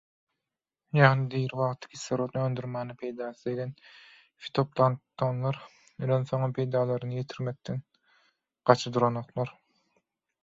[0.99, 3.73] Ýagny diri wagty kislorod öndürmäne peýdasy degen
[4.45, 5.59] fitoplanktonlar
[6.07, 7.83] ölensoňam peýdalaryny ýetirmekden
[8.71, 9.53] gaça duranoklar